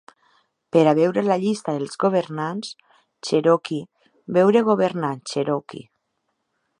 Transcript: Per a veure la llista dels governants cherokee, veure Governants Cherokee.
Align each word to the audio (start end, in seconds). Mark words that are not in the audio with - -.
Per 0.75 0.81
a 0.91 0.93
veure 0.99 1.23
la 1.27 1.35
llista 1.43 1.75
dels 1.75 1.99
governants 2.05 2.71
cherokee, 3.29 3.85
veure 4.39 4.67
Governants 4.73 5.33
Cherokee. 5.35 5.89